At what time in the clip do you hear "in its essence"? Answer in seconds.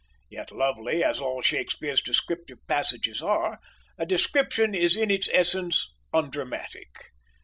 4.97-5.93